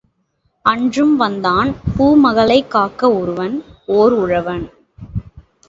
[0.65, 3.63] அன்றும் வந்தான் பூமகளைக் காக்க ஒருவன்,
[3.85, 4.69] ஓர் உழவன்.